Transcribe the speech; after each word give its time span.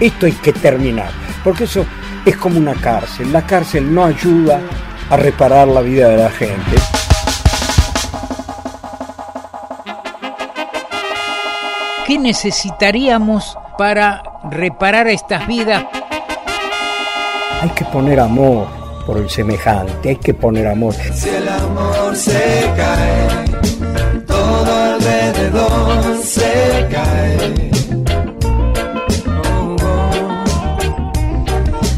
Esto 0.00 0.26
hay 0.26 0.32
que 0.32 0.52
terminar, 0.52 1.10
porque 1.42 1.64
eso 1.64 1.84
es 2.24 2.36
como 2.36 2.58
una 2.58 2.74
cárcel. 2.74 3.32
La 3.32 3.46
cárcel 3.46 3.92
no 3.92 4.04
ayuda 4.04 4.60
a 5.10 5.16
reparar 5.16 5.66
la 5.68 5.80
vida 5.80 6.08
de 6.08 6.16
la 6.18 6.30
gente. 6.30 6.76
¿Qué 12.06 12.18
necesitaríamos 12.18 13.58
para 13.76 14.22
reparar 14.50 15.08
estas 15.08 15.46
vidas? 15.46 15.84
Hay 17.60 17.70
que 17.70 17.84
poner 17.86 18.20
amor 18.20 18.87
por 19.08 19.16
el 19.16 19.30
semejante, 19.30 20.10
hay 20.10 20.16
que 20.16 20.34
poner 20.34 20.66
amor. 20.66 20.94
Si 21.14 21.30
el 21.30 21.48
amor 21.48 22.14
se 22.14 22.70
cae, 22.76 23.44
todo 24.26 24.70
alrededor 24.70 26.18
se 26.22 26.86
cae. 26.90 27.70
Oh, 29.50 29.76
oh. 29.82 30.10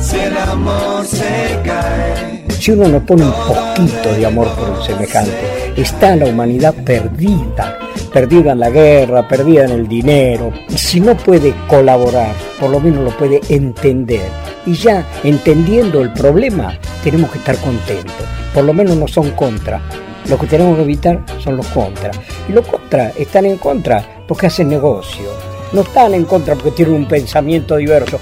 Si 0.00 0.16
el 0.16 0.36
amor 0.36 1.04
se 1.04 1.60
cae. 1.64 2.44
Si 2.50 2.70
uno 2.70 2.86
no 2.86 3.04
pone 3.04 3.24
un 3.24 3.32
poquito 3.32 4.14
de 4.14 4.24
amor 4.24 4.48
por 4.54 4.68
el 4.78 4.84
semejante, 4.84 5.74
está 5.76 6.14
la 6.14 6.26
humanidad 6.26 6.72
perdida, 6.84 7.80
perdida 8.12 8.52
en 8.52 8.60
la 8.60 8.70
guerra, 8.70 9.26
perdida 9.26 9.64
en 9.64 9.70
el 9.70 9.88
dinero. 9.88 10.52
Si 10.68 11.00
no 11.00 11.16
puede 11.16 11.54
colaborar, 11.68 12.34
por 12.60 12.70
lo 12.70 12.80
menos 12.80 13.04
lo 13.04 13.16
puede 13.16 13.40
entender. 13.48 14.28
Y 14.66 14.74
ya 14.74 15.06
entendiendo 15.24 16.02
el 16.02 16.12
problema, 16.12 16.78
tenemos 17.02 17.30
que 17.30 17.38
estar 17.38 17.56
contentos. 17.58 18.26
Por 18.54 18.64
lo 18.64 18.72
menos 18.72 18.96
no 18.96 19.08
son 19.08 19.30
contra. 19.32 19.80
Lo 20.28 20.38
que 20.38 20.46
tenemos 20.46 20.76
que 20.76 20.82
evitar 20.82 21.24
son 21.38 21.56
los 21.56 21.66
contra. 21.68 22.10
Y 22.48 22.52
los 22.52 22.66
contra 22.66 23.10
están 23.10 23.46
en 23.46 23.58
contra 23.58 24.24
porque 24.28 24.46
hacen 24.46 24.68
negocio. 24.68 25.30
No 25.72 25.80
están 25.80 26.14
en 26.14 26.24
contra 26.24 26.54
porque 26.54 26.70
tienen 26.72 26.94
un 26.94 27.08
pensamiento 27.08 27.76
diverso. 27.76 28.20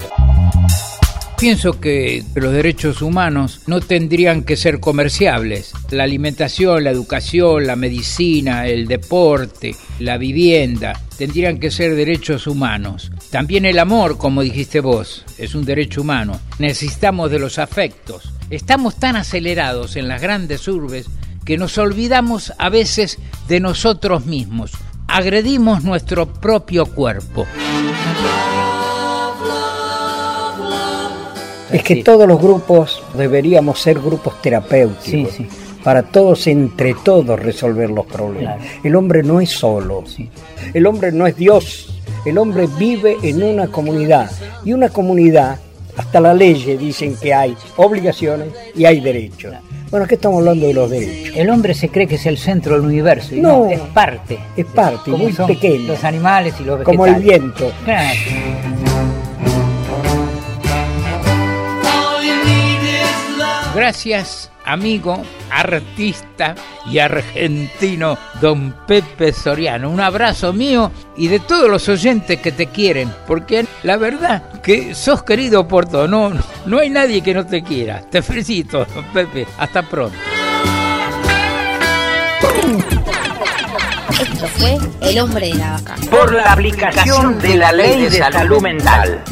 Pienso 1.41 1.81
que 1.81 2.23
los 2.35 2.53
derechos 2.53 3.01
humanos 3.01 3.63
no 3.67 3.81
tendrían 3.81 4.43
que 4.43 4.59
ser 4.59 4.79
comerciables. 4.79 5.73
La 5.89 6.05
alimentación, 6.05 6.85
la 6.85 6.91
educación, 6.91 7.67
la 7.67 7.77
medicina, 7.77 8.67
el 8.67 8.87
deporte, 8.87 9.75
la 10.01 10.19
vivienda, 10.19 11.01
tendrían 11.17 11.59
que 11.59 11.71
ser 11.71 11.95
derechos 11.95 12.47
humanos. 12.47 13.11
También 13.31 13.65
el 13.65 13.79
amor, 13.79 14.19
como 14.19 14.43
dijiste 14.43 14.81
vos, 14.81 15.25
es 15.39 15.55
un 15.55 15.65
derecho 15.65 16.03
humano. 16.03 16.39
Necesitamos 16.59 17.31
de 17.31 17.39
los 17.39 17.59
afectos. 17.59 18.35
Estamos 18.51 18.97
tan 18.97 19.17
acelerados 19.17 19.97
en 19.97 20.09
las 20.09 20.21
grandes 20.21 20.69
urbes 20.69 21.07
que 21.47 21.57
nos 21.57 21.79
olvidamos 21.79 22.53
a 22.59 22.69
veces 22.69 23.19
de 23.49 23.61
nosotros 23.61 24.27
mismos. 24.27 24.73
Agredimos 25.09 25.85
nuestro 25.85 26.31
propio 26.35 26.85
cuerpo. 26.85 27.47
Es 31.73 31.83
que 31.83 32.03
todos 32.03 32.27
los 32.27 32.41
grupos 32.41 33.03
deberíamos 33.15 33.79
ser 33.81 33.99
grupos 34.01 34.41
terapéuticos. 34.43 35.33
Sí, 35.33 35.45
sí. 35.45 35.49
Para 35.85 36.03
todos, 36.03 36.47
entre 36.47 36.95
todos, 36.95 37.41
resolver 37.41 37.89
los 37.91 38.05
problemas. 38.07 38.57
Claro. 38.59 38.73
El 38.85 38.97
hombre 38.97 39.23
no 39.23 39.41
es 39.41 39.51
solo. 39.51 40.05
El 40.75 40.87
hombre 40.87 41.11
no 41.13 41.27
es 41.27 41.37
Dios. 41.37 42.01
El 42.27 42.37
hombre 42.37 42.69
vive 42.79 43.17
en 43.23 43.43
una 43.43 43.69
comunidad. 43.69 44.31
Y 44.65 44.75
una 44.75 44.91
comunidad, 44.91 45.59
hasta 45.97 46.21
la 46.21 46.35
ley 46.35 46.77
dicen 46.79 47.17
que 47.17 47.33
hay 47.33 47.57
obligaciones 47.77 48.49
y 48.75 48.85
hay 48.85 49.01
derechos. 49.01 49.55
Bueno, 49.91 50.05
aquí 50.05 50.15
estamos 50.15 50.39
hablando 50.39 50.67
de 50.67 50.75
los 50.75 50.91
derechos. 50.91 51.35
El 51.37 51.51
hombre 51.51 51.75
se 51.75 51.89
cree 51.89 52.07
que 52.07 52.15
es 52.17 52.27
el 52.27 52.37
centro 52.39 52.75
del 52.75 52.85
universo. 52.85 53.35
y 53.35 53.41
No. 53.41 53.65
no, 53.65 53.71
es 53.71 53.81
parte. 53.81 54.39
Es 54.57 54.67
parte, 54.67 55.11
muy 55.11 55.33
pequeño. 55.33 55.89
Los 55.89 56.05
animales 56.05 56.55
y 56.61 56.65
los 56.65 56.79
vegetales. 56.79 56.85
Como 56.85 57.07
el 57.07 57.23
viento. 57.23 57.73
Claro. 57.85 58.19
Gracias, 63.91 64.53
amigo, 64.65 65.21
artista 65.51 66.55
y 66.87 67.01
argentino 67.01 68.17
don 68.41 68.73
Pepe 68.87 69.33
Soriano. 69.33 69.91
Un 69.91 70.01
abrazo 70.01 70.53
mío 70.53 70.93
y 71.17 71.27
de 71.27 71.41
todos 71.41 71.69
los 71.69 71.89
oyentes 71.89 72.41
que 72.41 72.53
te 72.53 72.67
quieren, 72.67 73.13
porque 73.27 73.67
la 73.83 73.97
verdad 73.97 74.61
que 74.63 74.95
sos 74.95 75.25
querido 75.25 75.67
por 75.67 75.87
todo. 75.87 76.07
No, 76.07 76.33
no 76.67 76.79
hay 76.79 76.89
nadie 76.89 77.21
que 77.21 77.35
no 77.35 77.45
te 77.45 77.65
quiera. 77.65 78.01
Te 78.09 78.23
felicito, 78.23 78.85
don 78.95 79.05
Pepe. 79.07 79.45
Hasta 79.59 79.83
pronto. 79.83 80.17
Esto 84.21 84.47
fue 84.47 84.79
El 85.01 85.19
Hombre 85.19 85.49
de 85.49 85.55
la 85.55 85.73
Vaca. 85.73 85.97
por 86.09 86.33
la 86.33 86.53
aplicación 86.53 87.41
de 87.41 87.57
la 87.57 87.73
ley 87.73 88.03
de 88.03 88.19
salud 88.19 88.63
mental. 88.63 89.25